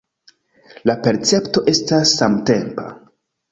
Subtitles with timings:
[0.91, 2.91] La percepto estas samtempa.